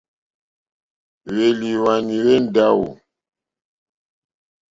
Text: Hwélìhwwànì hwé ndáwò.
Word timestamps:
Hwélìhwwànì 1.29 2.15
hwé 2.23 2.35
ndáwò. 2.45 2.89